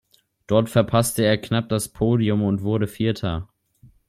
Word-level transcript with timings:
Dort 0.47 0.67
verpasste 0.67 1.23
er 1.23 1.37
knapp 1.37 1.69
das 1.69 1.87
Podium 1.89 2.41
und 2.41 2.63
wurde 2.63 2.87
Vierter. 2.87 3.47